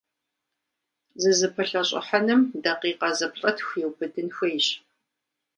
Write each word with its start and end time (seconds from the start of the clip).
ЗызыпылъэщӀыхьыным 1.21 2.41
дакъикъэ 2.63 3.09
зыплӏытху 3.17 3.77
иубыдын 3.81 4.27
хуейщ. 4.35 4.67